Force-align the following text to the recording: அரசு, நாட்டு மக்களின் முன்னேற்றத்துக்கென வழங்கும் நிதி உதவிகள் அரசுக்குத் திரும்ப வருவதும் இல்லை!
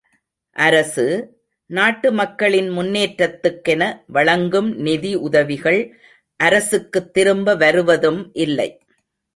அரசு, 0.55 1.03
நாட்டு 1.69 2.11
மக்களின் 2.11 2.69
முன்னேற்றத்துக்கென 2.69 3.81
வழங்கும் 4.09 4.71
நிதி 4.79 5.13
உதவிகள் 5.27 5.81
அரசுக்குத் 6.39 7.13
திரும்ப 7.13 7.55
வருவதும் 7.57 8.21
இல்லை! 8.41 8.69